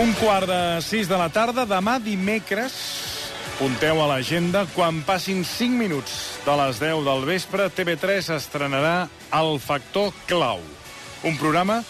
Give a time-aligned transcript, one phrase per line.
[0.00, 2.72] Un quart de sis de la tarda, demà dimecres,
[3.58, 6.14] punteu a l'agenda, quan passin 5 minuts
[6.46, 8.94] de les 10 del vespre, TV3 estrenarà
[9.36, 10.62] El Factor Clau,
[11.28, 11.82] un programa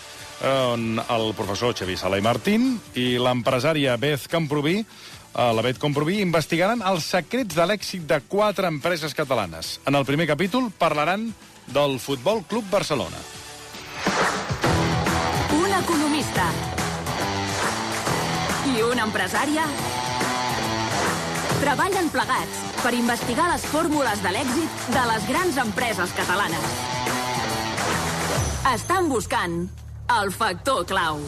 [0.43, 6.19] on el professor Xavier Sala i Martín i l'empresària Beth Camproví eh, la Beth Camproví
[6.25, 9.77] investigaran els secrets de l'èxit de quatre empreses catalanes.
[9.87, 11.31] En el primer capítol parlaran
[11.71, 13.23] del Futbol Club Barcelona.
[15.63, 16.51] Un economista
[19.01, 19.63] una empresària
[21.63, 26.67] treballen plegats per investigar les fórmules de l'èxit de les grans empreses catalanes.
[28.75, 29.57] Estan buscant
[30.19, 31.23] el factor clau.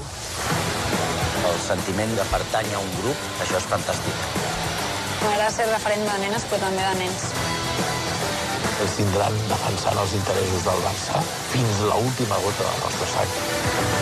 [1.49, 4.29] El sentiment de pertànyer a un grup, això és fantàstic.
[5.23, 7.29] M'agrada ser referent de nenes, però també de nens.
[8.85, 14.02] Ens tindran defensant els interessos del Barça fins l'última gota del nostre sang.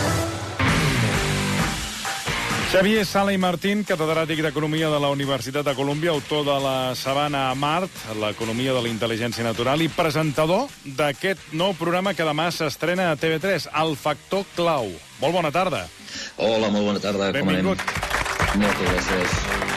[2.71, 7.49] Xavier Sala i Martín, catedràtic d'Economia de la Universitat de Colúmbia, autor de la Sabana
[7.49, 13.09] a Mart, l'economia de la intel·ligència natural, i presentador d'aquest nou programa que demà s'estrena
[13.11, 14.87] a TV3, El Factor Clau.
[15.19, 15.83] Molt bona tarda.
[16.37, 17.33] Hola, molt bona tarda.
[17.35, 17.83] Benvingut.
[17.83, 18.63] Com anem?
[18.63, 19.70] Moltes gràcies.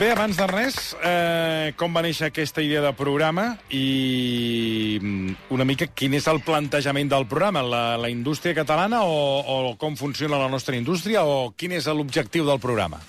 [0.00, 5.66] Bé, abans de res, eh, com va néixer aquesta idea de programa i mm, una
[5.68, 7.60] mica quin és el plantejament del programa?
[7.60, 12.48] La, la indústria catalana o, o com funciona la nostra indústria o quin és l'objectiu
[12.48, 13.02] del programa?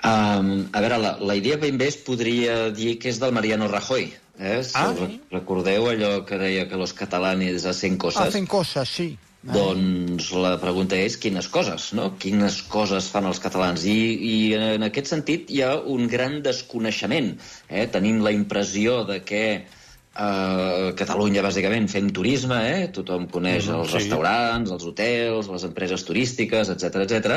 [0.00, 3.68] Um, a veure, la, la idea ben bé es podria dir que és del Mariano
[3.68, 4.08] Rajoy.
[4.40, 4.62] Eh?
[4.64, 4.94] Si Ah.
[4.96, 8.30] us recordeu allò que deia que los catalanes hacen cosas?
[8.30, 9.18] Hacen cosas, sí.
[9.46, 12.08] Doncs la pregunta és quines coses, no?
[12.22, 13.84] Quines coses fan els catalans?
[13.86, 17.36] I, i en aquest sentit hi ha un gran desconeixement.
[17.68, 17.86] Eh?
[17.94, 19.44] Tenim la impressió de que
[20.16, 22.84] a Catalunya, bàsicament, fem turisme, eh?
[22.98, 23.98] tothom coneix els sí.
[23.98, 27.36] restaurants, els hotels, les empreses turístiques, etc etc.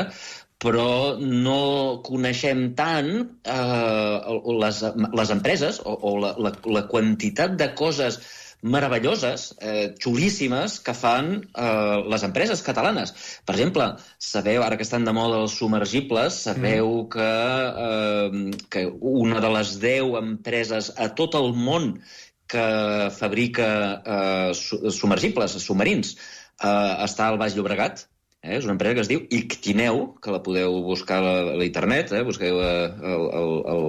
[0.60, 4.82] però no coneixem tant eh, les,
[5.20, 8.20] les empreses o, o la, la, la quantitat de coses
[8.62, 13.14] meravelloses, eh, xulíssimes, que fan eh, les empreses catalanes.
[13.46, 13.86] Per exemple,
[14.18, 17.08] sabeu, ara que estan de moda els submergibles, sabeu mm.
[17.14, 17.30] que,
[17.86, 21.94] eh, que una de les 10 empreses a tot el món
[22.50, 22.66] que
[23.16, 23.70] fabrica
[24.04, 26.16] eh, su- submergibles, submarins,
[26.60, 28.08] eh, està al Baix Llobregat,
[28.40, 28.56] Eh?
[28.56, 32.22] És una empresa que es diu Ictineu, que la podeu buscar a l'internet, eh?
[32.24, 33.82] busqueu eh, el, el, el,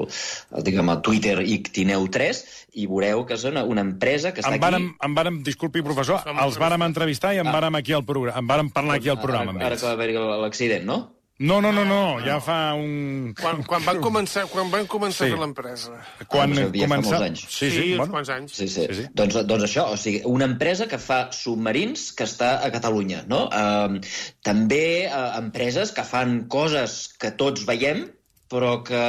[0.57, 2.41] el, diguem, el Twitter Ictineu3
[2.81, 6.27] i veureu que és una, una empresa que està Em vàrem, em vàrem, disculpi, professor,
[6.35, 9.55] els vàrem entrevistar i em vàrem aquí al programa, em vàrem parlar aquí al programa
[9.55, 10.99] amb Ara, ara que va haver-hi l'accident, no?
[11.39, 13.31] No, no, no, no, ja fa un...
[13.39, 15.31] Quan, quan van començar, quan van començar Sí.
[15.31, 15.95] a fer l'empresa?
[16.29, 17.45] Quan Ah, ja fa anys.
[17.49, 18.13] Sí, sí, uns bueno.
[18.13, 18.53] quants anys.
[18.53, 18.85] Sí, sí.
[18.85, 19.07] Sí, sí.
[19.17, 23.47] Doncs, doncs això, o sigui, una empresa que fa submarins que està a Catalunya, no?
[23.49, 23.97] Uh,
[24.45, 28.05] també uh, empreses que fan coses que tots veiem,
[28.51, 29.01] però que,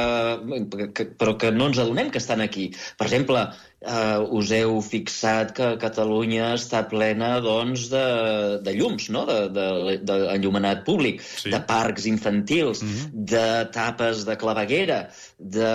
[0.95, 2.69] que, però que no ens adonem que estan aquí.
[2.97, 3.41] Per exemple,
[3.83, 8.03] eh, us heu fixat que Catalunya està plena doncs, de,
[8.63, 9.25] de llums, no?
[9.27, 11.51] d'enllumenat de, de, d'enllumenat públic, Sí.
[11.51, 12.83] de parcs infantils,
[13.13, 13.45] de
[13.75, 14.99] tapes de claveguera,
[15.37, 15.73] de,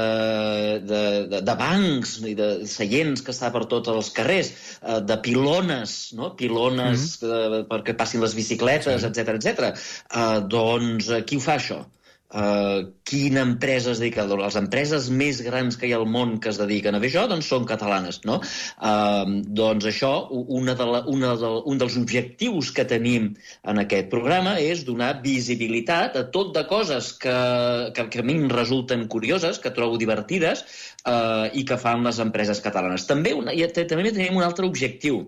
[0.88, 4.52] de, de, de bancs i de seients que està per tots els carrers,
[4.82, 6.32] eh, de pilones, no?
[6.38, 9.70] pilones eh, perquè passin les bicicletes, etc etc.
[10.08, 11.82] Uh, doncs, eh, qui ho fa, això?
[12.28, 14.26] Uh, quina empresa es dedica?
[14.28, 17.22] Les empreses més grans que hi ha al món que es dediquen a fer això
[17.30, 18.36] doncs són catalanes, no?
[18.84, 23.30] Uh, doncs això, una de la, una de, un dels objectius que tenim
[23.64, 27.38] en aquest programa és donar visibilitat a tot de coses que,
[27.96, 30.66] que, que a mi em resulten curioses, que trobo divertides
[31.08, 33.08] uh, i que fan les empreses catalanes.
[33.08, 35.24] També, una, i també tenim un altre objectiu,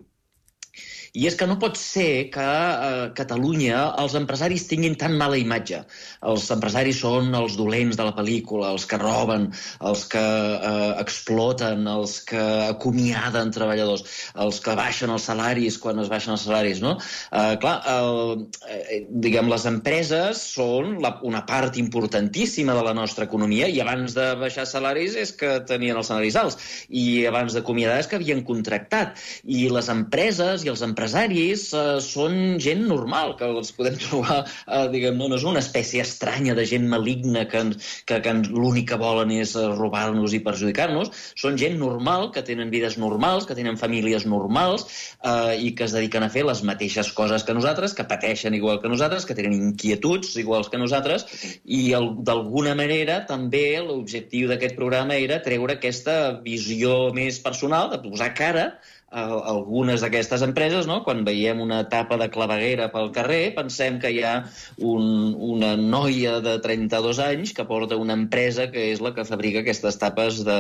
[1.13, 5.83] i és que no pot ser que a Catalunya els empresaris tinguin tan mala imatge.
[6.31, 9.49] Els empresaris són els dolents de la pel·lícula, els que roben,
[9.91, 14.05] els que eh, exploten, els que acomiaden treballadors,
[14.45, 16.97] els que baixen els salaris quan es baixen els salaris, no?
[17.33, 23.27] Eh, clar, el, eh, diguem, les empreses són la, una part importantíssima de la nostra
[23.27, 27.99] economia i abans de baixar salaris és que tenien els salaris alts i abans d'acomiadar
[28.01, 29.19] és que havien contractat.
[29.45, 34.87] I les empreses i els empresaris eh, són gent normal, que els podem trobar, eh,
[34.93, 37.63] diguem, no, no és una espècie estranya de gent maligna que,
[38.07, 41.13] que, que l'únic que volen és eh, robar-nos i perjudicar-nos.
[41.39, 44.87] Són gent normal, que tenen vides normals, que tenen famílies normals
[45.25, 48.81] eh, i que es dediquen a fer les mateixes coses que nosaltres, que pateixen igual
[48.83, 51.27] que nosaltres, que tenen inquietuds iguals que nosaltres
[51.65, 51.91] i
[52.27, 58.67] d'alguna manera també l'objectiu d'aquest programa era treure aquesta visió més personal, de posar cara
[59.11, 61.01] algunes d'aquestes empreses, no?
[61.03, 64.35] quan veiem una tapa de claveguera pel carrer, pensem que hi ha
[64.79, 69.65] un, una noia de 32 anys que porta una empresa que és la que fabrica
[69.65, 70.59] aquestes tapes de,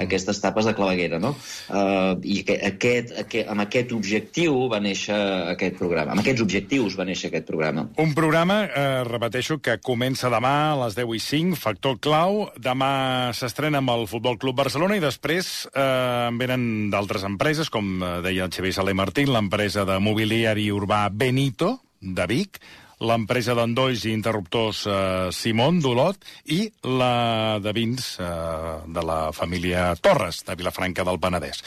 [0.00, 1.20] aquestes tapes de claveguera.
[1.20, 1.34] No?
[1.68, 5.20] Uh, I que, aquest, aquest, amb aquest objectiu va néixer
[5.52, 6.16] aquest programa.
[6.16, 7.84] Amb aquests objectius va néixer aquest programa.
[8.00, 12.46] Un programa, eh, repeteixo, que comença demà a les 10 i 5, Factor Clau.
[12.56, 12.90] Demà
[13.36, 18.12] s'estrena amb el Futbol Club Barcelona i després eh, en venen d'altres empreses, com eh,
[18.22, 22.60] deia el Xavier Saler Martín, l'empresa de mobiliari urbà Benito, de Vic,
[23.00, 26.20] l'empresa d'endolls i interruptors eh, Simón d'Olot
[26.52, 31.62] i la de vins eh, de la família Torres, de Vilafranca del Penedès.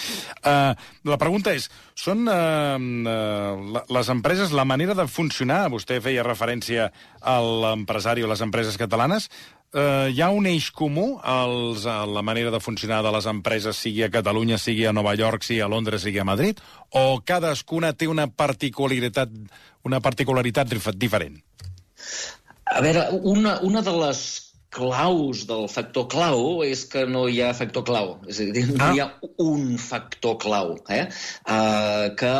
[0.45, 0.73] Eh,
[1.09, 6.91] la pregunta és, són eh, eh, les empreses, la manera de funcionar, vostè feia referència
[7.21, 9.29] a l'empresari o les empreses catalanes,
[9.73, 13.77] eh, hi ha un eix comú als, a la manera de funcionar de les empreses,
[13.77, 17.93] sigui a Catalunya, sigui a Nova York, sigui a Londres, sigui a Madrid, o cadascuna
[17.97, 19.33] té una particularitat,
[19.83, 21.41] una particularitat diferent?
[22.73, 24.23] A veure, una, una de les
[24.73, 28.15] claus del factor clau és que no hi ha factor clau.
[28.29, 28.91] És a dir, no ah.
[28.95, 29.07] hi ha
[29.43, 30.73] un factor clau.
[30.89, 31.05] Eh?
[31.45, 32.33] Uh, que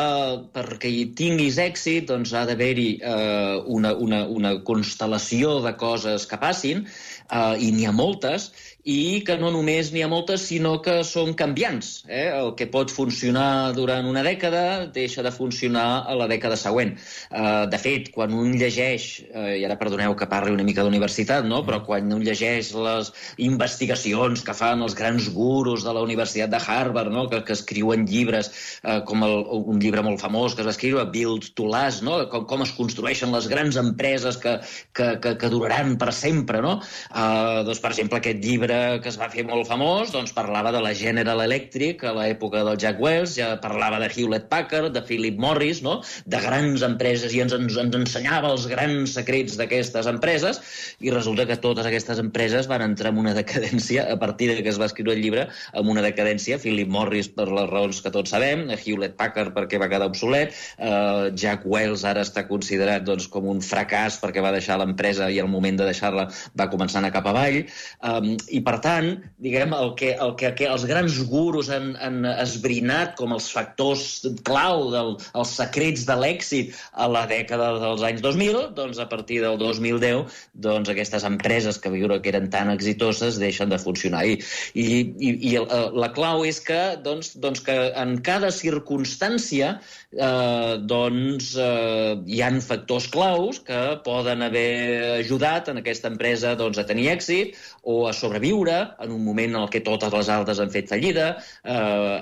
[0.55, 6.41] perquè hi tinguis èxit doncs ha d'haver-hi uh, una, una, una constel·lació de coses que
[6.41, 6.87] passin
[7.29, 8.51] uh, i n'hi ha moltes,
[8.83, 12.03] i que no només n'hi ha moltes, sinó que són canviants.
[12.09, 12.27] Eh?
[12.35, 16.93] El que pot funcionar durant una dècada deixa de funcionar a la dècada següent.
[17.31, 21.47] Uh, de fet, quan un llegeix, uh, i ara perdoneu que parli una mica d'universitat,
[21.47, 21.61] no?
[21.63, 23.13] però quan un llegeix les
[23.45, 27.29] investigacions que fan els grans gurus de la Universitat de Harvard, no?
[27.31, 28.51] que, que escriuen llibres,
[28.83, 32.19] uh, com el, un llibre molt famós que es va escriure, Build to Last, no?
[32.27, 34.57] com, com es construeixen les grans empreses que,
[34.91, 36.59] que, que, que duraran per sempre.
[36.63, 36.75] No?
[37.23, 40.79] Uh, doncs, per exemple, aquest llibre que es va fer molt famós doncs, parlava de
[40.83, 45.37] la General Electric a l'època del Jack Welch, ja parlava de Hewlett Packard, de Philip
[45.39, 45.99] Morris, no?
[46.25, 50.59] de grans empreses, i ens, ens, ens ensenyava els grans secrets d'aquestes empreses,
[50.99, 54.73] i resulta que totes aquestes empreses van entrar en una decadència a partir de que
[54.73, 55.47] es va escriure el llibre,
[55.77, 59.91] amb una decadència, Philip Morris per les raons que tots sabem, Hewlett Packard perquè va
[59.91, 64.81] quedar obsolet, uh, Jack Welch ara està considerat doncs, com un fracàs perquè va deixar
[64.81, 66.27] l'empresa i al moment de deixar-la
[66.57, 67.59] va començar anar cap avall,
[68.07, 69.11] um, i per tant,
[69.43, 74.23] diguem, el que, el que, que els grans gurus han, han esbrinat com els factors
[74.47, 79.41] clau, del, els secrets de l'èxit a la dècada dels anys 2000, doncs a partir
[79.43, 84.23] del 2010, doncs aquestes empreses que viure que eren tan exitoses deixen de funcionar.
[84.29, 84.39] I,
[84.73, 84.87] i,
[85.19, 85.53] i, i
[85.99, 89.75] la clau és que, doncs, doncs que en cada circumstància
[90.13, 96.79] eh, doncs eh, hi han factors claus que poden haver ajudat en aquesta empresa doncs,
[96.79, 100.71] a tenir èxit o a sobreviure en un moment en què totes les altres han
[100.73, 101.33] fet fallida,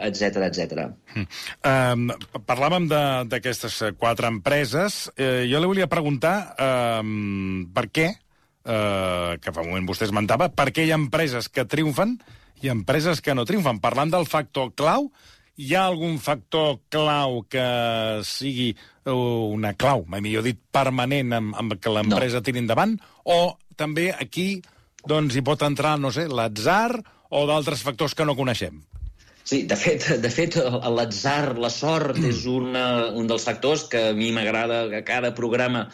[0.08, 0.88] etc eh, etc.
[1.14, 1.28] Mm.
[1.62, 2.88] Uh, parlàvem
[3.30, 5.04] d'aquestes quatre empreses.
[5.14, 7.02] Uh, jo li volia preguntar uh,
[7.76, 8.08] per què,
[8.66, 12.18] uh, que fa un moment vostè esmentava, per què hi ha empreses que triomfen
[12.62, 13.82] i empreses que no triomfen.
[13.84, 15.10] Parlant del factor clau,
[15.58, 17.66] hi ha algun factor clau que
[18.28, 18.72] sigui
[19.06, 22.46] una clau, mai millor dit, permanent amb, amb que l'empresa no.
[22.46, 22.96] tiri endavant?
[23.26, 24.62] O també aquí
[25.08, 28.82] doncs, hi pot entrar, no sé, l'atzar o d'altres factors que no coneixem?
[29.44, 34.16] Sí, de fet, de fet l'atzar, la sort, és una, un dels factors que a
[34.16, 35.88] mi m'agrada a cada programa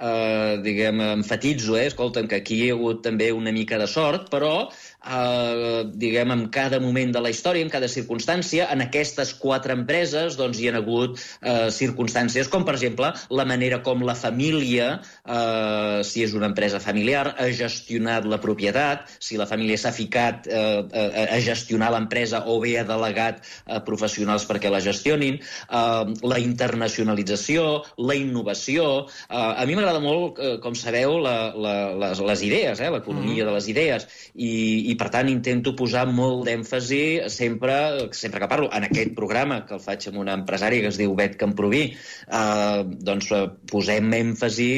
[0.00, 1.86] eh, diguem, enfatitzo, eh?
[1.90, 6.48] escolta'm, que aquí hi ha hagut també una mica de sort, però eh, diguem, en
[6.52, 10.76] cada moment de la història, en cada circumstància, en aquestes quatre empreses doncs, hi ha
[10.76, 14.90] hagut eh, circumstàncies com, per exemple, la manera com la família,
[15.24, 20.48] eh, si és una empresa familiar, ha gestionat la propietat, si la família s'ha ficat
[20.50, 26.14] eh, a, a gestionar l'empresa o bé ha delegat a professionals perquè la gestionin, eh,
[26.22, 27.66] la internacionalització,
[27.98, 28.90] la innovació...
[29.30, 33.44] Eh, a mi m'agrada molt, eh, com sabeu, la, la, les, les idees, eh, l'economia
[33.44, 33.48] mm.
[33.48, 34.52] de les idees, i,
[34.90, 37.74] i per tant intento posar molt d'èmfasi sempre,
[38.16, 41.14] sempre que parlo, en aquest programa que el faig amb una empresària que es diu
[41.18, 42.78] Bet Camproví, eh,
[43.10, 44.70] doncs eh, posem èmfasi,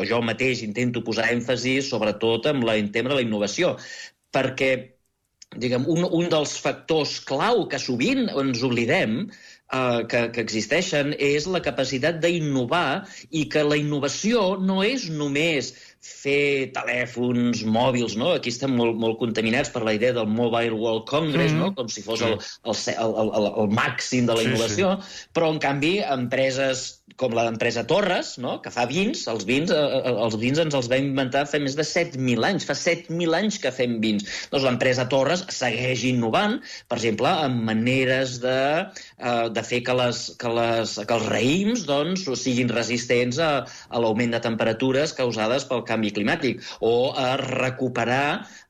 [0.00, 3.76] o jo mateix intento posar èmfasi sobretot en la, en tema de la innovació,
[4.34, 4.72] perquè
[5.56, 11.48] diguem, un, un dels factors clau que sovint ens oblidem eh, que, que existeixen és
[11.50, 18.32] la capacitat d'innovar i que la innovació no és només fer telèfons mòbils, no?
[18.38, 21.72] Aquí estem molt, molt contaminats per la idea del Mobile World Congress, mm -hmm.
[21.72, 21.74] no?
[21.76, 24.98] Com si fos el, el, el, el, el màxim de la Sí, innovació,
[25.34, 28.56] però en canvi empreses com la d'empresa Torres, no?
[28.64, 31.76] que fa vins, els vins, eh, eh, els vins ens els va inventar fa més
[31.78, 34.24] de 7.000 anys, fa 7.000 anys que fem vins.
[34.52, 40.22] Doncs l'empresa Torres segueix innovant, per exemple, en maneres de, eh, de fer que, les,
[40.40, 43.50] que, les, que els raïms doncs, siguin resistents a,
[43.90, 48.24] a l'augment de temperatures causades pel canvi climàtic, o a recuperar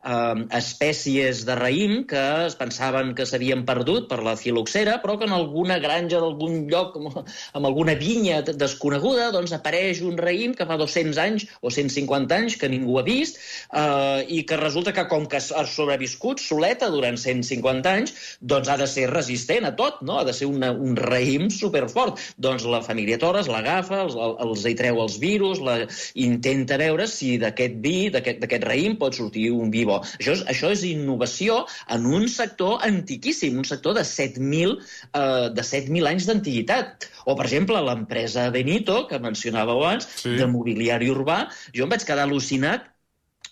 [0.04, 5.28] eh, espècies de raïm que es pensaven que s'havien perdut per la filoxera, però que
[5.28, 10.78] en alguna granja d'algun lloc, amb, alguna vinya desconeguda, doncs apareix un raïm que fa
[10.80, 15.26] 200 anys o 150 anys que ningú ha vist eh, i que resulta que com
[15.30, 20.20] que ha sobreviscut soleta durant 150 anys, doncs ha de ser resistent a tot, no?
[20.20, 22.20] ha de ser una, un raïm superfort.
[22.40, 25.80] Doncs la família Torres l'agafa, els, els hi treu els virus, la,
[26.20, 30.00] intenta veure si d'aquest vi, d'aquest raïm, pot sortir un vi bo.
[30.18, 31.64] Això és, això és innovació
[31.94, 37.10] en un sector antiquíssim, un sector de 7.000 eh, de 7.000 anys d'antiguitat.
[37.26, 40.36] O, per exemple, l'empresa Benito, que mencionàveu abans, sí.
[40.40, 41.42] de mobiliari urbà,
[41.76, 42.88] jo em vaig quedar al·lucinat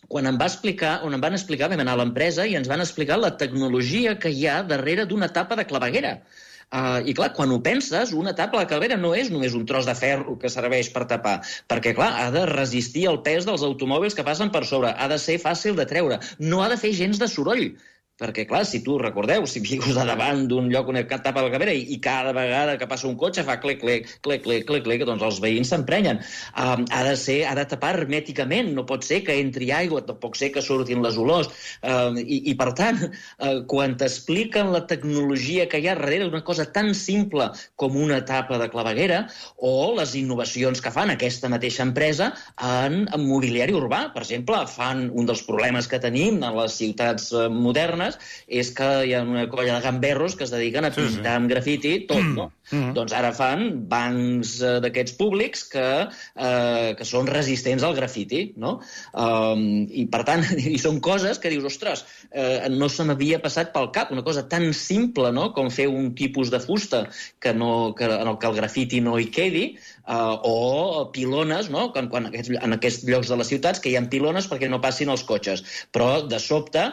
[0.09, 2.81] quan em, va explicar, on em van explicar, vam anar a l'empresa i ens van
[2.81, 6.15] explicar la tecnologia que hi ha darrere d'una tapa de claveguera.
[6.69, 9.87] Uh, I clar, quan ho penses, una tapa de claveguera no és només un tros
[9.89, 11.39] de ferro que serveix per tapar,
[11.73, 15.17] perquè clar, ha de resistir el pes dels automòbils que passen per sobre, ha de
[15.23, 17.71] ser fàcil de treure, no ha de fer gens de soroll,
[18.19, 21.75] perquè, clar, si tu recordeu, si vius a davant d'un lloc on tapa la claveguera
[21.77, 25.05] i, i cada vegada que passa un cotxe fa clec, clec, clec, clec, clec, clec
[25.07, 26.19] doncs els veïns s'emprenyen.
[26.59, 30.37] Um, ha de ser, ha de tapar hermèticament, no pot ser que entri aigua, tampoc
[30.39, 31.51] ser que surtin les olors.
[31.87, 36.43] Um, i, I, per tant, uh, quan t'expliquen la tecnologia que hi ha darrere d'una
[36.47, 37.49] cosa tan simple
[37.79, 39.25] com una tapa de claveguera
[39.63, 45.07] o les innovacions que fan aquesta mateixa empresa en, en mobiliari urbà, per exemple, fan
[45.15, 47.47] un dels problemes que tenim en les ciutats eh,
[48.09, 51.17] modernes és que hi ha una colla de gamberros que es dediquen a Sí, sí.
[51.17, 52.53] pintar amb grafiti tot, no?
[52.71, 52.93] Mm.
[52.95, 58.81] Doncs ara fan bancs eh, d'aquests públics que, eh, que són resistents al grafiti, no?
[59.15, 63.73] Um, I, per tant, i són coses que dius, ostres, eh, no se m'havia passat
[63.73, 67.07] pel cap, una cosa tan simple, no?, com fer un tipus de fusta
[67.41, 69.65] que, no, que, en el que el grafiti no hi quedi,
[70.07, 73.97] uh, o pilones, no?, quan, quan aquests, en aquests llocs de les ciutats que hi
[73.97, 75.65] ha pilones perquè no passin els cotxes.
[75.93, 76.88] Però, de sobte,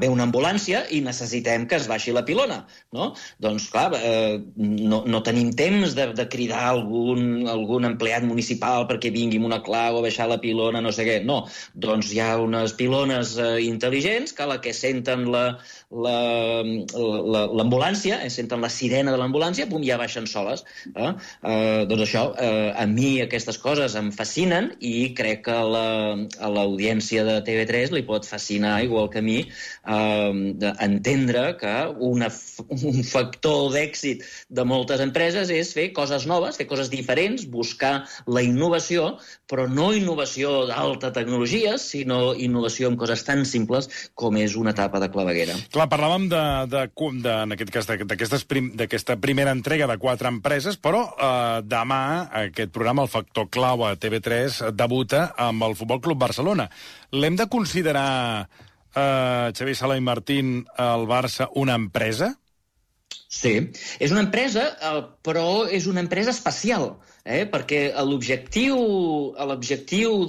[0.00, 2.58] ve una ambulància i necessitem que es baixi la pilona,
[2.92, 3.14] no?
[3.40, 9.08] Doncs, clar, eh, no, no tenim temps de, de cridar algun, algun empleat municipal perquè
[9.14, 11.14] vingui amb una clau a baixar la pilona, no sé què.
[11.24, 15.46] No, doncs hi ha unes pilones eh, intel·ligents que la que senten la
[15.90, 20.62] la- la- l'ambulància, eh, senten la sirena de l'ambulància, pum, ja baixen soles.
[20.94, 21.12] Eh?
[21.42, 26.48] Eh, doncs això, eh, a mi aquestes coses em fascinen i crec que la- a
[26.52, 29.40] l'audiència de TV3 li pot fascinar, igual que a mi,
[29.86, 32.30] eh, entendre que una,
[32.68, 38.42] un factor d'èxit de moltes empreses és fer coses noves, fer coses diferents, buscar la
[38.46, 39.16] innovació,
[39.50, 45.00] però no innovació d'alta tecnologia, sinó innovació en coses tan simples com és una tapa
[45.02, 45.56] de claveguera.
[45.72, 46.84] Clar, parlàvem de, de,
[47.24, 52.02] de, en aquest cas d'aquestes prim- d'aquesta primera entrega de quatre empreses, però eh, demà
[52.44, 56.68] aquest programa, el Factor Clau a TV3, debuta amb el Futbol Club Barcelona.
[57.12, 58.46] L'hem de considerar,
[58.94, 62.34] eh, Xavier Sala i Martín, el Barça una empresa?
[63.30, 63.54] Sí,
[64.02, 67.46] és una empresa, eh, però és una empresa especial, eh?
[67.50, 68.76] perquè l'objectiu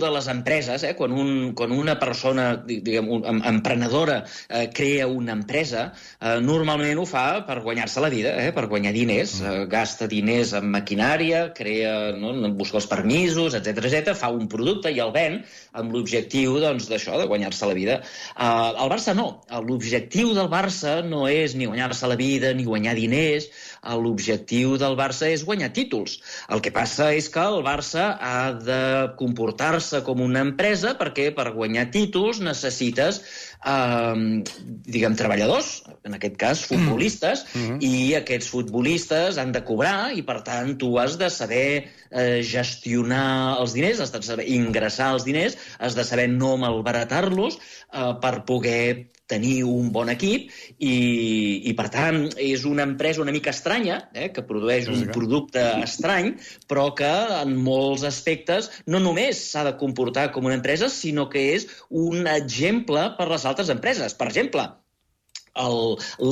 [0.02, 0.94] de les empreses, eh?
[0.98, 6.40] quan, un, quan una persona, di- diguem, un, em- emprenedora, eh, crea una empresa, eh,
[6.44, 8.52] normalment ho fa per guanyar-se la vida, eh?
[8.56, 12.34] per guanyar diners, eh, gasta diners en maquinària, crea, no?
[12.58, 15.40] busca els permisos, etc etc, fa un producte i el ven
[15.78, 18.00] amb l'objectiu doncs, d'això, de guanyar-se la vida.
[18.36, 19.28] Uh, el Barça no.
[19.64, 23.48] L'objectiu del Barça no és ni guanyar-se la vida ni guanyar diners.
[23.82, 26.20] L'objectiu del Barça és guanyar títols.
[26.52, 28.82] El que passa és que el Barça ha de
[29.20, 33.22] comportar-se com una empresa perquè per guanyar títols necessites
[33.66, 34.44] eh,
[34.88, 37.78] diguem, treballadors, en aquest cas futbolistes, Mm.
[37.82, 43.58] i aquests futbolistes han de cobrar i, per tant, tu has de saber eh, gestionar
[43.60, 48.46] els diners, has de saber ingressar els diners, has de saber no malbaratar-los eh, per
[48.46, 50.96] poder tenir un bon equip i,
[51.70, 56.34] i, per tant, és una empresa una mica estranya, eh, que produeix un producte estrany,
[56.68, 61.46] però que en molts aspectes no només s'ha de comportar com una empresa, sinó que
[61.56, 64.16] és un exemple per les altres empreses.
[64.18, 64.66] Per exemple,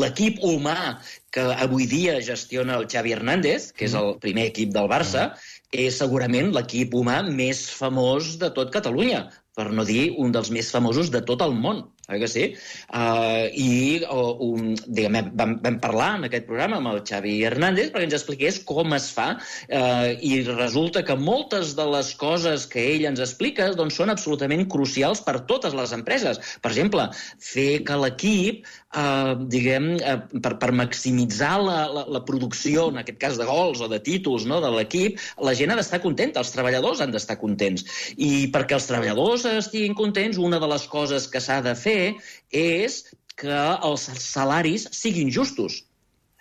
[0.01, 0.99] l'equip humà
[1.35, 5.35] que avui dia gestiona el Xavi Hernández, que és el primer equip del Barça,
[5.71, 10.71] és segurament l'equip humà més famós de tot Catalunya, per no dir un dels més
[10.71, 12.45] famosos de tot el món, oi que sí?
[12.89, 13.71] Uh, I
[14.09, 18.17] uh, un, diguem, vam, vam parlar en aquest programa amb el Xavi Hernández perquè ens
[18.17, 23.21] expliqués com es fa uh, i resulta que moltes de les coses que ell ens
[23.23, 26.41] explica doncs, són absolutament crucials per totes les empreses.
[26.63, 27.09] Per exemple,
[27.43, 33.19] fer que l'equip eh, diguem, eh, per, per maximitzar la, la, la producció, en aquest
[33.21, 36.53] cas de gols o de títols no, de l'equip, la gent ha d'estar contenta, els
[36.55, 37.85] treballadors han d'estar contents.
[38.17, 41.98] I perquè els treballadors estiguin contents, una de les coses que s'ha de fer
[42.63, 43.03] és
[43.39, 45.83] que els salaris siguin justos.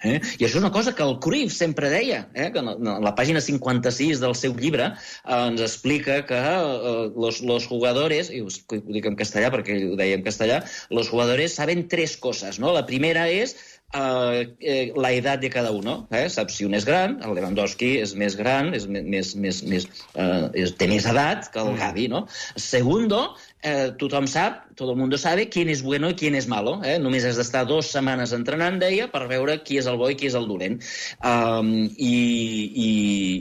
[0.06, 0.18] Eh?
[0.38, 2.52] I això és una cosa que el Cruyff sempre deia, eh?
[2.54, 7.66] que en la, pàgina 56 del seu llibre eh, ens explica que eh, los, los
[7.66, 8.52] jugadores, i ho
[8.94, 10.60] dic en castellà perquè ho deia en castellà,
[10.94, 12.62] los jugadores saben tres coses.
[12.62, 12.70] No?
[12.76, 13.56] La primera és
[13.92, 16.06] eh, eh, la edat de cada uno.
[16.14, 16.28] Eh?
[16.30, 19.88] Saps si un és gran, el Lewandowski és més gran, és més, més, més, més,
[20.14, 22.26] eh, és, té més edat que el Gavi, no?
[22.54, 23.24] Segundo,
[23.62, 26.76] eh, tothom sap, tot el mundo sabe quién és bueno i quién és malo.
[26.86, 26.98] Eh?
[27.02, 30.28] Només has d'estar dues setmanes entrenant, deia, per veure qui és el bo i qui
[30.30, 30.76] és el dolent.
[31.26, 32.12] Um, i,
[32.78, 32.90] i,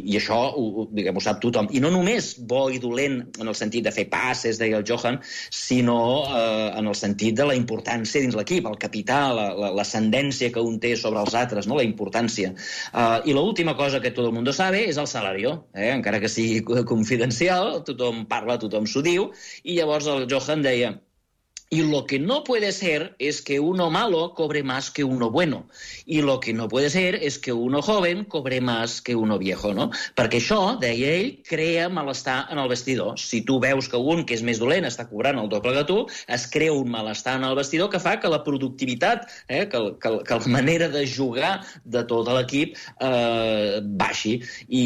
[0.10, 1.68] I això ho, diguem, ho sap tothom.
[1.78, 5.20] I no només bo i dolent en el sentit de fer passes, deia el Johan,
[5.54, 10.50] sinó eh, en el sentit de la importància dins l'equip, el capital, la- la- l'ascendència
[10.54, 11.78] que un té sobre els altres, no?
[11.78, 12.54] la importància.
[12.94, 15.92] Uh, I l'última cosa que tot el mundo sabe és el salario, eh?
[15.94, 19.30] encara que sigui confidencial, tothom parla, tothom s'ho diu,
[19.64, 20.94] i llavors el Johan deia
[21.70, 25.68] Y lo que no puede ser es que uno malo cobre más que uno bueno.
[26.06, 29.74] Y lo que no puede ser es que uno joven cobre más que uno viejo,
[29.74, 29.90] no?
[30.16, 33.20] Perquè això, deia ell, crea malestar en el vestidor.
[33.20, 35.98] Si tu veus que un que és més dolent està cobrant el doble que tu,
[36.32, 40.14] es crea un malestar en el vestidor que fa que la productivitat, eh, que, que,
[40.24, 44.38] que la manera de jugar de tot l'equip eh, baixi.
[44.70, 44.86] I,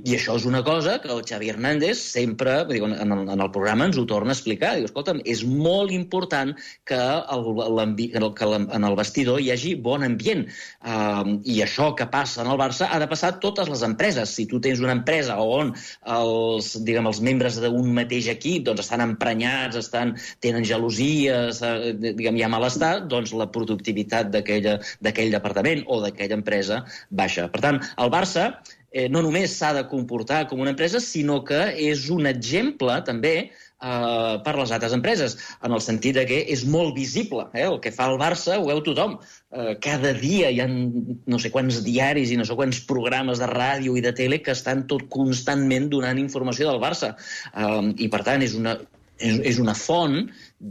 [0.00, 4.00] I això és una cosa que el Xavi Hernández sempre, en, en el programa ens
[4.00, 4.78] ho torna a explicar.
[4.80, 10.44] Diu, escolta'm, és molt important que, el, que en el vestidor hi hagi bon ambient.
[10.82, 14.34] Uh, I això que passa en el Barça ha de passar a totes les empreses.
[14.36, 19.04] Si tu tens una empresa on els, diguem, els membres d'un mateix equip doncs, estan
[19.04, 26.02] emprenyats, estan, tenen gelosies, eh, diguem, hi ha malestar, doncs la productivitat d'aquell departament o
[26.04, 27.48] d'aquella empresa baixa.
[27.52, 28.50] Per tant, el Barça
[28.92, 33.34] eh, no només s'ha de comportar com una empresa, sinó que és un exemple també
[33.82, 37.48] eh, per les altres empreses, en el sentit de que és molt visible.
[37.52, 37.66] Eh?
[37.66, 39.18] El que fa el Barça ho veu tothom.
[39.52, 43.50] Eh, cada dia hi ha no sé quants diaris i no sé quants programes de
[43.50, 47.14] ràdio i de tele que estan tot constantment donant informació del Barça.
[47.52, 48.78] Eh, I, per tant, és una,
[49.18, 50.18] és, és una font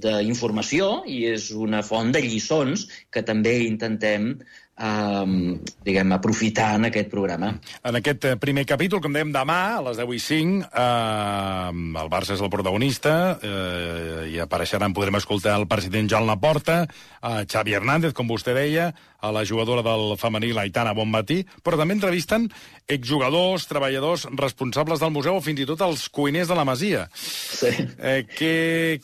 [0.05, 4.33] d'informació i és una font de lliçons que també intentem
[4.81, 7.53] um, diguem, aprofitar en aquest programa.
[7.83, 12.11] En aquest eh, primer capítol, com dèiem, demà, a les 10 i 5, eh, el
[12.11, 16.83] Barça és el protagonista, eh, i apareixeran, podrem escoltar el president Joan Laporta,
[17.21, 18.91] a Xavi Hernández, com vostè deia,
[19.21, 22.47] a la jugadora del femení, l'Aitana Bonmatí, però també entrevisten
[22.89, 27.05] exjugadors, treballadors, responsables del museu o fins i tot els cuiners de la Masia.
[27.13, 27.69] Sí.
[28.01, 28.55] Eh, què,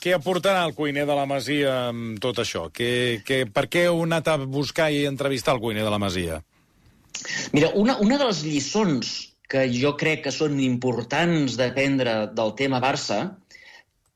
[0.02, 2.68] què aportarà el cuiner de la Masia amb tot això?
[2.74, 6.42] Que, que, per què heu anat a buscar i entrevistar el cuiner de la Masia?
[7.52, 12.82] Mira, una, una de les lliçons que jo crec que són importants d'aprendre del tema
[12.84, 13.22] Barça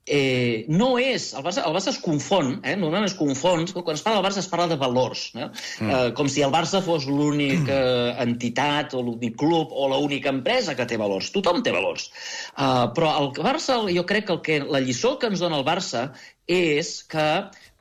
[0.05, 1.29] eh, no és...
[1.37, 2.75] El Barça, el Barça es confon, eh?
[2.75, 5.47] normalment es confon, quan es parla del Barça es parla de valors, no?
[5.79, 5.89] mm.
[5.89, 7.79] eh, com si el Barça fos l'única
[8.25, 11.31] entitat o l'únic club o l'única empresa que té valors.
[11.35, 12.09] Tothom té valors.
[12.57, 15.67] Uh, però el Barça, jo crec que, el que la lliçó que ens dona el
[15.67, 16.09] Barça
[16.51, 17.29] és que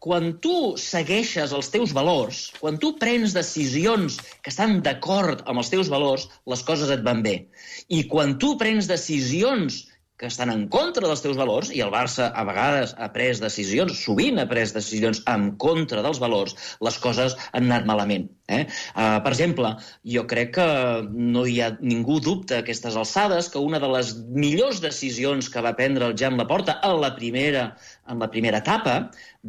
[0.00, 5.68] quan tu segueixes els teus valors, quan tu prens decisions que estan d'acord amb els
[5.72, 7.36] teus valors, les coses et van bé.
[7.92, 9.82] I quan tu prens decisions
[10.20, 14.02] que estan en contra dels teus valors, i el Barça a vegades ha pres decisions,
[14.04, 16.52] sovint ha pres decisions en contra dels valors,
[16.84, 18.28] les coses han anat malament.
[18.52, 18.66] Eh?
[18.92, 19.70] Uh, per exemple,
[20.14, 20.68] jo crec que
[21.08, 25.64] no hi ha ningú dubte a aquestes alçades que una de les millors decisions que
[25.64, 27.70] va prendre el Jan Laporta en la primera,
[28.10, 28.98] en la primera etapa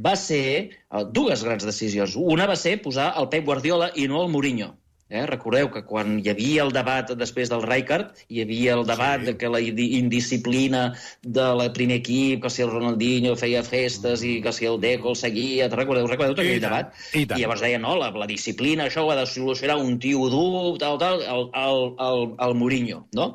[0.07, 2.15] va ser uh, dues grans decisions.
[2.15, 4.77] Una va ser posar el Pep Guardiola i no el Mourinho.
[5.11, 5.25] Eh?
[5.27, 9.27] Recordeu que quan hi havia el debat després del Rijkaard, hi havia el debat sí.
[9.27, 10.85] de que la indi- indisciplina
[11.21, 15.19] del primer equip, que si el Ronaldinho feia festes i que si el Deco el
[15.19, 15.67] seguia...
[15.67, 17.05] Recordeu, recordeu tot I aquell tant, debat?
[17.11, 17.43] i tant.
[17.43, 20.97] llavors deia, no, la, la disciplina, això ho ha de solucionar un tio dur, tal,
[21.03, 23.29] tal, el, el, el, el Mourinho, no?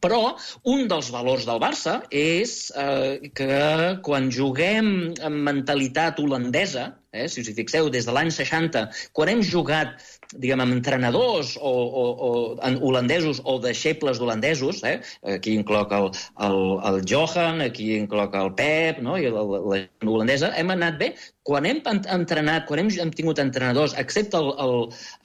[0.00, 0.34] Però
[0.64, 7.42] un dels valors del Barça és eh, que quan juguem amb mentalitat holandesa, eh, si
[7.42, 9.98] us hi fixeu, des de l'any 60, quan hem jugat
[10.38, 12.30] diguem, amb entrenadors o, o, o
[12.66, 15.00] en holandesos o deixebles holandesos, eh?
[15.34, 16.10] aquí incloc el,
[16.46, 19.16] el, el Johan, aquí incloc el Pep, no?
[19.18, 21.12] i la, la, la holandesa, hem anat bé.
[21.50, 24.74] Quan hem entrenat, quan hem, hem tingut entrenadors, excepte el, el,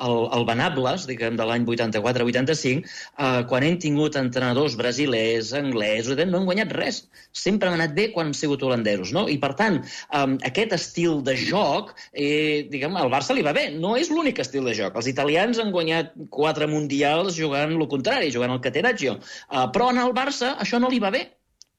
[0.07, 2.87] el, el Benables, diguem, de l'any 84-85,
[3.19, 7.03] eh, quan hem tingut entrenadors brasilers, anglesos, no hem guanyat res.
[7.35, 9.27] Sempre hem anat bé quan han sigut holandesos, no?
[9.29, 11.74] I, per tant, eh, aquest estil de joc,
[12.11, 13.67] eh, diguem, al Barça li va bé.
[13.73, 18.33] No és l'únic estil de joc els italians han guanyat quatre mundials jugant el contrari,
[18.33, 19.17] jugant el catenaccio.
[19.49, 21.25] Uh, però en el Barça això no li va bé.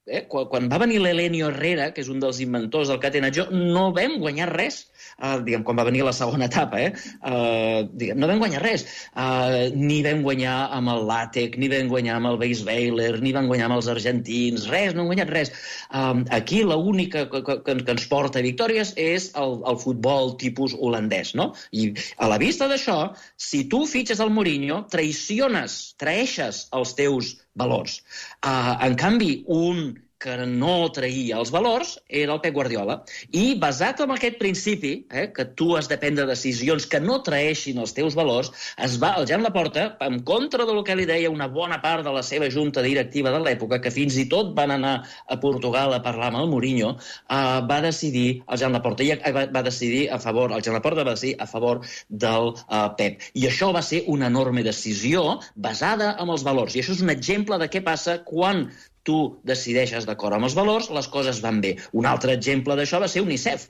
[0.06, 0.24] Eh?
[0.30, 4.20] Quan, quan va venir l'Elenio Herrera, que és un dels inventors del catenaccio, no vam
[4.22, 4.84] guanyar res
[5.18, 6.90] uh, diguem, quan va venir la segona etapa, eh?
[7.20, 8.86] Uh, diguem, no vam guanyar res.
[9.12, 13.50] Uh, ni vam guanyar amb el Látec, ni vam guanyar amb el Beisweiler, ni vam
[13.50, 15.52] guanyar amb els argentins, res, no hem guanyat res.
[15.90, 21.34] Uh, aquí l'única que, que, que ens porta victòries és el, el futbol tipus holandès,
[21.38, 21.52] no?
[21.72, 22.98] I a la vista d'això,
[23.40, 28.00] si tu fitxes el Mourinho, traiciones, traeixes els teus valors.
[28.44, 32.98] Uh, en canvi, un que no traïa els valors era el Pep Guardiola.
[33.36, 37.78] I basat en aquest principi, eh, que tu has de prendre decisions que no traeixin
[37.82, 38.50] els teus valors,
[38.86, 42.14] es va, el Jan Laporta, en contra del que li deia una bona part de
[42.14, 44.96] la seva junta directiva de l'època, que fins i tot van anar
[45.28, 49.46] a Portugal a parlar amb el Mourinho, eh, va decidir, el Jan Laporta i va,
[49.52, 53.30] va decidir a favor, el Jan Laporta va decidir a favor del eh, Pep.
[53.34, 56.74] I això va ser una enorme decisió basada en els valors.
[56.74, 58.66] I això és un exemple de què passa quan
[59.08, 61.76] tu decideixes d'acord amb els valors, les coses van bé.
[62.00, 63.68] Un altre exemple d'això va ser UNICEF.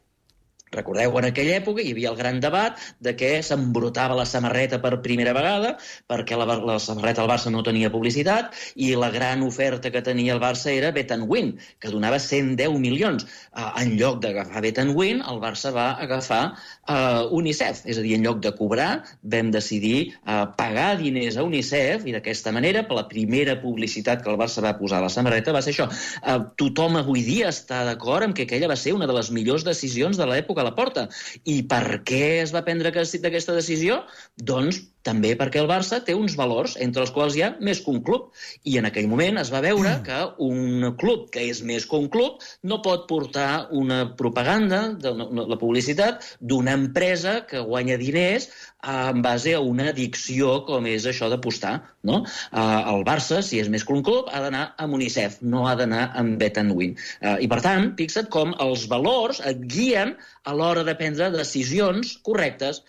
[0.74, 4.96] Recordeu, en aquella època hi havia el gran debat de què s'embrutava la samarreta per
[5.04, 5.76] primera vegada,
[6.10, 10.34] perquè la, la samarreta del Barça no tenia publicitat, i la gran oferta que tenia
[10.34, 13.28] el Barça era Bet Win, que donava 110 milions.
[13.54, 18.16] Uh, en lloc d'agafar Bet Win, el Barça va agafar uh, UNICEF, és a dir,
[18.18, 18.90] en lloc de cobrar,
[19.22, 24.34] vam decidir uh, pagar diners a UNICEF, i d'aquesta manera, per la primera publicitat que
[24.34, 25.86] el Barça va posar a la samarreta va ser això.
[26.26, 29.62] Uh, tothom avui dia està d'acord amb que aquella va ser una de les millors
[29.62, 31.06] decisions de l'època a la porta.
[31.44, 34.02] I per què es va prendre aquesta decisió?
[34.36, 37.92] Doncs també perquè el Barça té uns valors entre els quals hi ha més que
[37.92, 38.32] un club.
[38.66, 40.02] I en aquell moment es va veure mm.
[40.06, 45.12] que un club que és més que un club no pot portar una propaganda, de
[45.14, 48.50] la publicitat, d'una empresa que guanya diners
[48.86, 51.76] en base a una addicció com és això d'apostar.
[52.06, 52.20] No?
[52.54, 56.04] el Barça, si és més que un club, ha d'anar amb UNICEF, no ha d'anar
[56.20, 56.94] amb Bet Win.
[57.22, 62.84] I, per tant, fixa't com els valors et guien a l'hora de prendre decisions correctes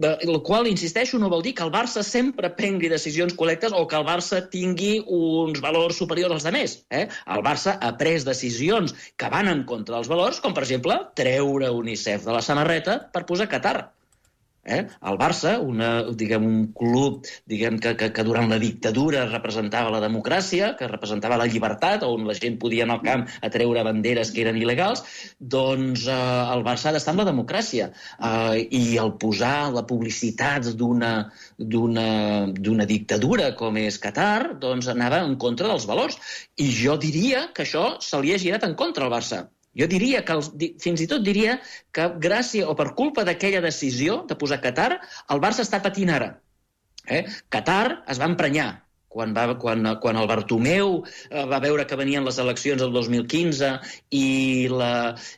[0.00, 3.98] el qual, insisteixo, no vol dir que el Barça sempre prengui decisions correctes o que
[3.98, 6.78] el Barça tingui uns valors superiors als altres.
[6.90, 7.06] Eh?
[7.36, 11.72] El Barça ha pres decisions que van en contra dels valors, com, per exemple, treure
[11.82, 13.90] UNICEF de la samarreta per posar Qatar.
[14.64, 14.80] Eh?
[15.08, 20.02] El Barça, una, diguem, un club diguem, que, que, que durant la dictadura representava la
[20.04, 24.32] democràcia, que representava la llibertat, on la gent podia anar al camp a treure banderes
[24.34, 25.04] que eren il·legals,
[25.40, 26.16] doncs eh,
[26.56, 27.88] el Barça ha d'estar en la democràcia.
[28.18, 31.14] Eh, I el posar la publicitat d'una
[32.90, 36.20] dictadura com és Qatar, doncs anava en contra dels valors.
[36.60, 39.46] I jo diria que això se li ha girat en contra al Barça.
[39.78, 40.50] Jo diria que, els,
[40.82, 41.58] fins i tot diria
[41.94, 44.92] que gràcia o per culpa d'aquella decisió de posar Qatar,
[45.30, 46.32] el Barça està patint ara.
[47.06, 47.24] Eh?
[47.54, 48.70] Qatar es va emprenyar
[49.10, 53.72] quan, va, quan, quan el Bartomeu eh, va veure que venien les eleccions del 2015
[54.14, 54.26] i
[54.70, 54.92] la,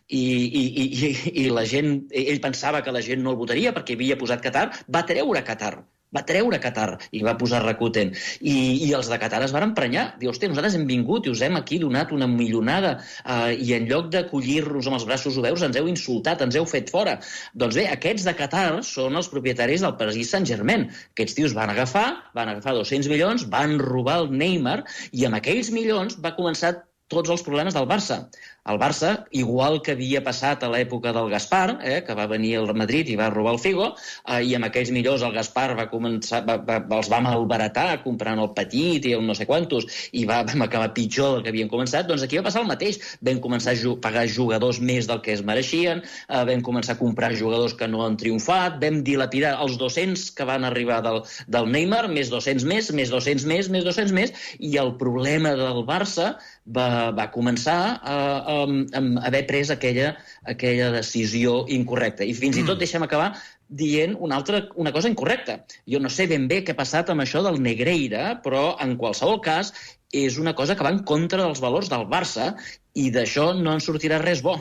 [0.09, 0.25] i,
[0.63, 1.13] i, i,
[1.45, 4.69] i la gent, ell pensava que la gent no el votaria perquè havia posat Qatar,
[4.93, 5.77] va treure Qatar
[6.17, 8.13] va treure Qatar i va posar Rakuten.
[8.41, 10.07] I, i els de Qatar es van emprenyar.
[10.21, 13.89] Diu, hòstia, nosaltres hem vingut i us hem aquí donat una milionada eh, i en
[13.91, 17.19] lloc d'acollir-nos amb els braços oberts ens heu insultat, ens heu fet fora.
[17.59, 20.89] Doncs bé, aquests de Qatar són els propietaris del Paris Saint-Germain.
[21.17, 25.73] Aquests tios van agafar, van agafar 200 milions, van robar el Neymar i amb aquells
[25.75, 26.77] milions va començar
[27.13, 28.23] tots els problemes del Barça.
[28.63, 32.69] El Barça, igual que havia passat a l'època del Gaspar, eh, que va venir al
[32.79, 33.89] Madrid i va robar el Figo,
[34.23, 38.39] eh, i amb aquells millors el Gaspar va començar, va, va, els va malbaratar comprant
[38.39, 41.73] el petit i el no sé quantos, i va, vam acabar pitjor del que havien
[41.73, 43.01] començat, doncs aquí va passar el mateix.
[43.27, 47.01] Vam començar a ju pagar jugadors més del que es mereixien, eh, vam començar a
[47.03, 51.67] comprar jugadors que no han triomfat, vam dilapidar els 200 que van arribar del, del
[51.67, 56.37] Neymar, més 200 més, més 200 més, més 200 més, i el problema del Barça
[56.63, 60.13] va, va començar a, a, a haver pres aquella,
[60.55, 62.25] aquella decisió incorrecta.
[62.25, 62.83] I fins i tot mm.
[62.85, 63.33] deixem acabar
[63.73, 65.63] dient una altra una cosa incorrecta.
[65.89, 69.41] Jo no sé ben bé què ha passat amb això del Negreira, però en qualsevol
[69.45, 69.73] cas
[70.13, 72.53] és una cosa que va en contra dels valors del Barça
[72.95, 74.59] i d'això no en sortirà res bo.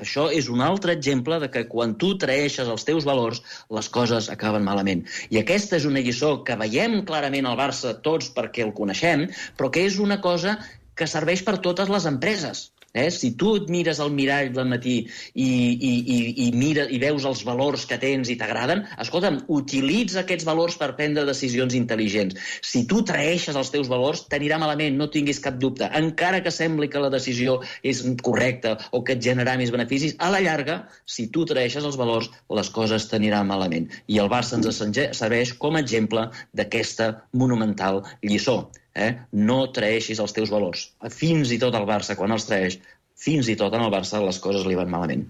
[0.00, 3.42] Això és un altre exemple de que quan tu traeixes els teus valors,
[3.76, 5.04] les coses acaben malament.
[5.28, 9.26] I aquesta és una lliçó que veiem clarament al Barça tots perquè el coneixem,
[9.58, 10.56] però que és una cosa
[10.96, 12.70] que serveix per totes les empreses.
[12.92, 13.10] Eh?
[13.14, 14.96] Si tu et mires al mirall del matí
[15.34, 20.24] i, i, i, i, mira, i veus els valors que tens i t'agraden, escolta'm, utilitza
[20.24, 22.38] aquests valors per prendre decisions intel·ligents.
[22.66, 25.86] Si tu traeixes els teus valors, t'anirà malament, no tinguis cap dubte.
[26.00, 30.32] Encara que sembli que la decisió és correcta o que et generarà més beneficis, a
[30.34, 33.86] la llarga, si tu traeixes els valors, les coses t'aniran malament.
[34.10, 34.82] I el Barça ens
[35.18, 36.26] serveix com a exemple
[36.58, 39.12] d'aquesta monumental lliçó eh?
[39.32, 40.90] no traeixis els teus valors.
[41.14, 42.80] Fins i tot el Barça, quan els traeix,
[43.20, 45.26] fins i tot en el Barça les coses li van malament.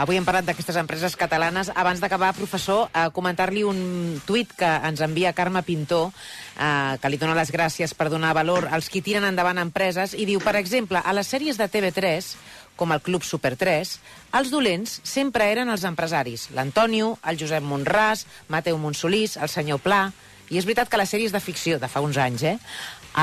[0.00, 1.68] Avui hem parlat d'aquestes empreses catalanes.
[1.76, 6.12] Abans d'acabar, professor, eh, comentar-li un tuit que ens envia Carme Pintó,
[6.58, 10.24] eh, que li dona les gràcies per donar valor als qui tiren endavant empreses, i
[10.24, 12.36] diu, per exemple, a les sèries de TV3,
[12.74, 14.00] com el Club Super 3,
[14.32, 16.48] els dolents sempre eren els empresaris.
[16.56, 20.10] L'Antonio, el Josep Monràs, Mateu Monsolís, el senyor Pla...
[20.52, 22.56] I és veritat que les sèries de ficció de fa uns anys, eh,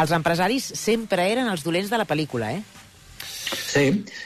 [0.02, 2.64] els empresaris sempre eren els dolents de la pel·lícula, eh?
[3.50, 3.86] Sí,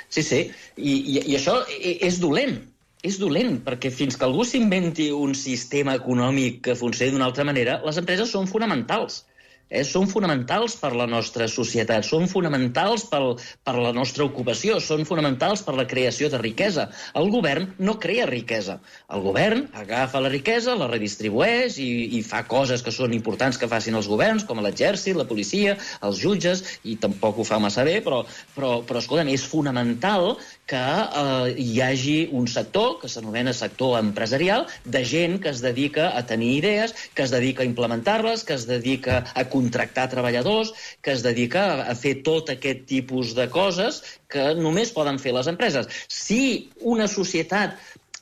[0.09, 0.39] sí, sí.
[0.77, 2.61] I, i, i això és dolent.
[3.03, 7.81] És dolent, perquè fins que algú s'inventi un sistema econòmic que funcioni d'una altra manera,
[7.83, 9.25] les empreses són fonamentals
[9.73, 13.33] eh, són fonamentals per la nostra societat, són fonamentals pel,
[13.65, 16.87] per la nostra ocupació, són fonamentals per la creació de riquesa.
[17.19, 18.77] El govern no crea riquesa.
[19.13, 23.69] El govern agafa la riquesa, la redistribueix i, i fa coses que són importants que
[23.71, 27.99] facin els governs, com l'exèrcit, la policia, els jutges, i tampoc ho fa massa bé,
[28.05, 28.23] però,
[28.55, 30.35] però, però escolta'm, és fonamental
[30.69, 36.11] que eh, hi hagi un sector que s'anomena sector empresarial de gent que es dedica
[36.17, 41.15] a tenir idees, que es dedica a implementar-les, que es dedica a contractar treballadors, que
[41.15, 45.89] es dedica a fer tot aquest tipus de coses que només poden fer les empreses.
[46.11, 47.79] Si una societat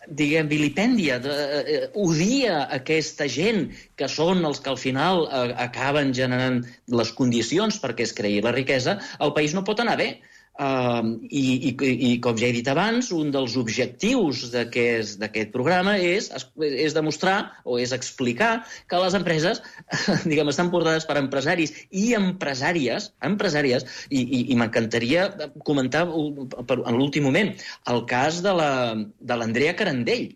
[0.08, 6.13] diguem, vilipèndia, de, eh, odia aquesta gent que són els que al final eh, acaben
[6.17, 10.15] generant les condicions perquè es creï la riquesa, el país no pot anar bé.
[10.59, 16.27] Uh, i, i, I, com ja he dit abans, un dels objectius d'aquest programa és,
[16.59, 18.49] és demostrar o és explicar
[18.91, 19.63] que les empreses
[20.29, 25.29] diguem, estan portades per empresaris i empresàries, empresàries i, i, i m'encantaria
[25.63, 27.55] comentar en l'últim moment
[27.89, 30.29] el cas de l'Andrea Carandell,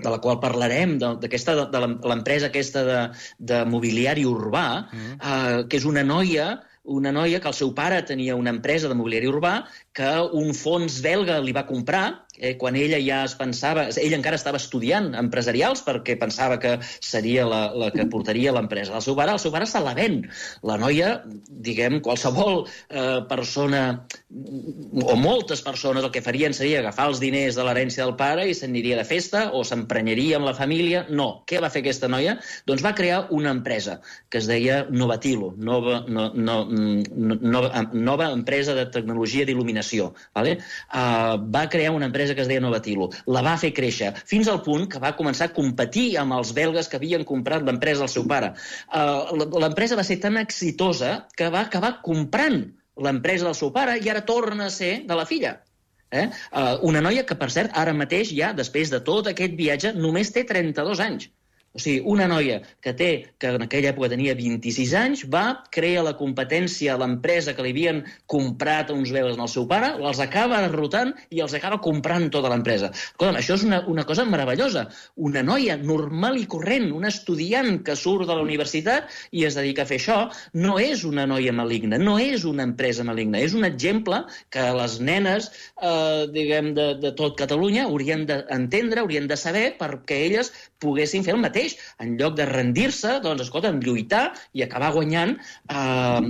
[0.00, 3.00] de la qual parlarem, d'aquesta de, de l'empresa aquesta de,
[3.52, 5.14] de mobiliari urbà, mm.
[5.20, 6.52] uh, que és una noia
[6.84, 9.52] una noia que el seu pare tenia una empresa de mobiliari urbà
[9.92, 10.10] que
[10.42, 12.04] un fons belga li va comprar
[12.40, 13.86] eh, quan ella ja es pensava...
[14.00, 18.96] Ella encara estava estudiant empresarials perquè pensava que seria la, la que portaria l'empresa.
[18.96, 20.22] El seu pare, el seu pare se la ven.
[20.66, 21.12] La noia,
[21.68, 23.84] diguem, qualsevol eh, persona
[24.30, 28.54] o moltes persones el que farien seria agafar els diners de l'herència del pare i
[28.56, 31.04] s'aniria de festa o s'emprenyaria amb la família.
[31.10, 31.42] No.
[31.50, 32.38] Què va fer aquesta noia?
[32.68, 33.98] Doncs va crear una empresa
[34.30, 40.10] que es deia Novatilo, nova, no, no, no, nova, nova empresa de tecnologia d'il·luminació.
[40.36, 40.56] Vale?
[40.90, 43.10] Uh, va crear una empresa empresa que es deia Novatilo.
[43.26, 46.88] La va fer créixer, fins al punt que va començar a competir amb els belgues
[46.88, 48.54] que havien comprat l'empresa del seu pare.
[48.94, 52.62] Uh, l'empresa va ser tan exitosa que va acabar comprant
[53.00, 55.58] l'empresa del seu pare i ara torna a ser de la filla.
[56.10, 56.26] Eh?
[56.50, 60.32] Uh, una noia que, per cert, ara mateix ja, després de tot aquest viatge, només
[60.34, 61.30] té 32 anys.
[61.70, 66.02] O sigui, una noia que té, que en aquella època tenia 26 anys, va, crea
[66.02, 68.00] la competència a l'empresa que li havien
[68.32, 72.90] comprat uns veus al seu pare, els acaba derrotant i els acaba comprant tota l'empresa.
[73.28, 74.88] Això és una, una cosa meravellosa.
[75.14, 79.86] Una noia normal i corrent, un estudiant que surt de la universitat i es dedica
[79.86, 80.18] a fer això,
[80.58, 84.98] no és una noia maligna, no és una empresa maligna, és un exemple que les
[84.98, 90.50] nenes, eh, diguem, de, de tot Catalunya haurien d'entendre, haurien de saber perquè elles
[90.82, 95.36] poguessin fer el mateix mateix, en lloc de rendir-se, doncs, escolta, lluitar i acabar guanyant
[95.36, 95.76] eh,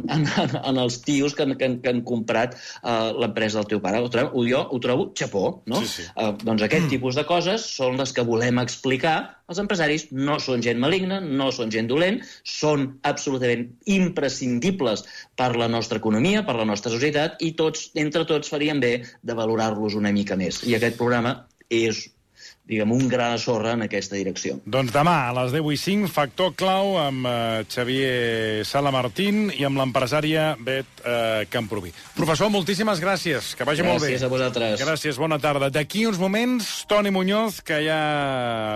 [0.15, 4.01] en, en, en els tios que, que, que han comprat eh, l'empresa del teu pare.
[4.01, 5.83] Ho trobo, jo ho trobo xapó, no?
[5.83, 6.09] Sí, sí.
[6.17, 6.95] Eh, doncs aquest mm.
[6.95, 9.19] tipus de coses són les que volem explicar.
[9.51, 15.03] Els empresaris no són gent maligna, no són gent dolent, són absolutament imprescindibles
[15.39, 18.95] per la nostra economia, per la nostra societat, i tots, entre tots, faríem bé
[19.27, 20.63] de valorar-los una mica més.
[20.71, 21.41] I aquest programa
[21.71, 22.05] és
[22.71, 24.59] diguem, un gra de sorra en aquesta direcció.
[24.65, 29.67] Doncs demà, a les 10 i 5, Factor Clau, amb eh, Xavier Sala Martín i
[29.67, 31.93] amb l'empresària Bet eh, Camproví.
[32.15, 34.13] Professor, moltíssimes gràcies, que vagi gràcies molt bé.
[34.15, 34.87] Gràcies a vosaltres.
[34.87, 35.73] Gràcies, bona tarda.
[35.75, 38.01] D'aquí uns moments, Toni Muñoz, que ja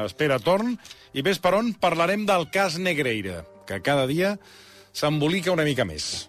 [0.09, 0.75] espera torn,
[1.15, 4.35] i ves per on parlarem del cas Negreira, que cada dia
[4.95, 6.27] s'embolica una mica més.